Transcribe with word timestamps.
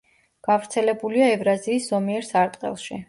გავრცელებულია 0.47 1.27
ევრაზიის 1.35 1.91
ზომიერ 1.93 2.27
სარტყელში. 2.31 2.99